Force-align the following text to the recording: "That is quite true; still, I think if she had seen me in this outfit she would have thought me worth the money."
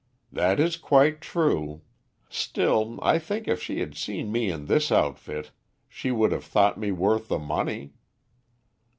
"That 0.31 0.59
is 0.59 0.77
quite 0.77 1.21
true; 1.21 1.83
still, 2.27 2.97
I 3.03 3.19
think 3.19 3.47
if 3.47 3.61
she 3.61 3.81
had 3.81 3.95
seen 3.95 4.31
me 4.31 4.49
in 4.49 4.65
this 4.65 4.91
outfit 4.91 5.51
she 5.87 6.09
would 6.09 6.31
have 6.31 6.43
thought 6.45 6.79
me 6.79 6.91
worth 6.91 7.27
the 7.27 7.37
money." 7.37 7.93